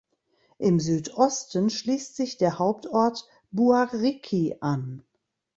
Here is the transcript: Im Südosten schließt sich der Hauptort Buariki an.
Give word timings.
Im 0.57 0.79
Südosten 0.79 1.69
schließt 1.69 2.15
sich 2.15 2.37
der 2.37 2.57
Hauptort 2.57 3.27
Buariki 3.51 4.55
an. 4.59 5.03